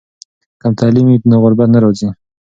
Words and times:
که 0.61 0.67
تعلیم 0.79 1.05
وي 1.07 1.15
نو 1.29 1.35
غربت 1.43 1.69
نه 1.73 1.79
راځي. 1.83 2.09